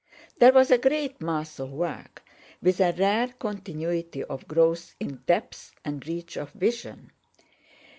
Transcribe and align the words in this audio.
There 0.39 0.51
was 0.51 0.71
a 0.71 0.79
great 0.79 1.21
mass 1.21 1.59
of 1.59 1.69
work 1.71 2.23
with 2.59 2.81
a 2.81 2.91
rare 2.93 3.27
continuity 3.37 4.23
of 4.23 4.47
growth 4.47 4.95
in 4.99 5.17
depth 5.27 5.73
and 5.85 6.03
reach 6.07 6.37
of 6.37 6.49
vision. 6.53 7.11